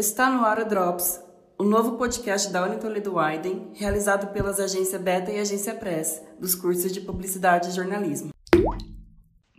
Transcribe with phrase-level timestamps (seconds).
[0.00, 1.22] Está no ar o Drops,
[1.58, 6.90] o novo podcast da Unitoledo Widen, realizado pelas agências Beta e Agência Press, dos cursos
[6.90, 8.30] de Publicidade e Jornalismo.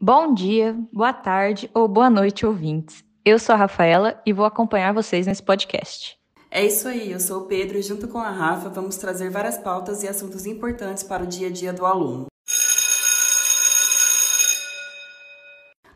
[0.01, 3.03] Bom dia, boa tarde ou boa noite, ouvintes.
[3.23, 6.17] Eu sou a Rafaela e vou acompanhar vocês nesse podcast.
[6.49, 9.59] É isso aí, eu sou o Pedro e junto com a Rafa vamos trazer várias
[9.59, 12.25] pautas e assuntos importantes para o dia a dia do aluno.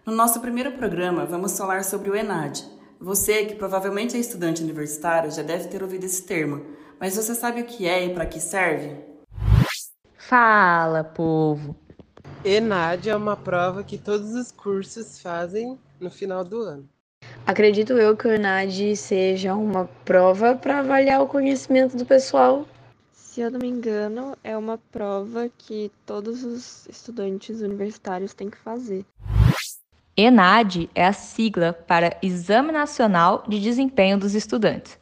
[0.05, 2.74] No nosso primeiro programa, vamos falar sobre o ENAD.
[2.99, 6.65] Você, que provavelmente é estudante universitário, já deve ter ouvido esse termo,
[6.99, 8.95] mas você sabe o que é e para que serve?
[10.17, 11.75] Fala, povo!
[12.43, 16.89] ENAD é uma prova que todos os cursos fazem no final do ano.
[17.45, 22.65] Acredito eu que o ENAD seja uma prova para avaliar o conhecimento do pessoal.
[23.11, 28.57] Se eu não me engano, é uma prova que todos os estudantes universitários têm que
[28.57, 29.05] fazer.
[30.17, 34.97] ENAD é a sigla para Exame Nacional de Desempenho dos Estudantes.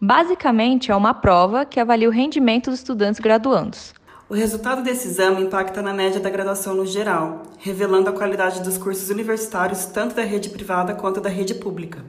[0.00, 3.94] Basicamente, é uma prova que avalia o rendimento dos estudantes graduandos.
[4.28, 8.76] O resultado desse exame impacta na média da graduação no geral, revelando a qualidade dos
[8.76, 12.04] cursos universitários tanto da rede privada quanto da rede pública.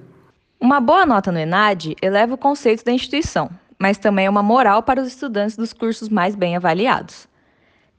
[0.60, 4.82] Uma boa nota no ENAD eleva o conceito da instituição, mas também é uma moral
[4.82, 7.28] para os estudantes dos cursos mais bem avaliados.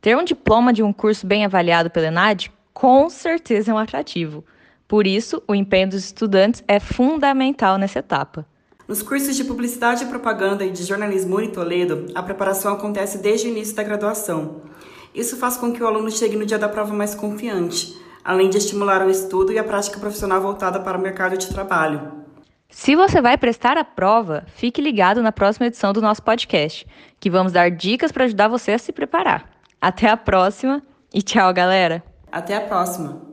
[0.00, 4.44] Ter um diploma de um curso bem avaliado pelo ENAD com certeza é um atrativo.
[4.88, 8.46] Por isso, o empenho dos estudantes é fundamental nessa etapa.
[8.88, 13.46] Nos cursos de Publicidade e Propaganda e de Jornalismo Uni Toledo, a preparação acontece desde
[13.46, 14.62] o início da graduação.
[15.14, 17.94] Isso faz com que o aluno chegue no dia da prova mais confiante,
[18.24, 22.24] além de estimular o estudo e a prática profissional voltada para o mercado de trabalho.
[22.70, 26.86] Se você vai prestar a prova, fique ligado na próxima edição do nosso podcast,
[27.20, 29.50] que vamos dar dicas para ajudar você a se preparar.
[29.78, 32.02] Até a próxima e tchau, galera!
[32.32, 33.27] Até a próxima!